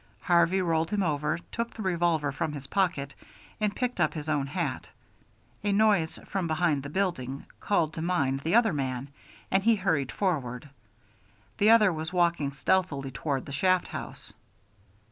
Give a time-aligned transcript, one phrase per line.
[0.21, 3.13] Harvey rolled him over, took the revolver from his pocket,
[3.59, 4.89] and picked up his own hat.
[5.63, 9.09] A noise from behind the building called to mind the other man,
[9.51, 10.67] and he hurried forward.
[11.59, 14.33] The other was walking stealthily toward the shaft house.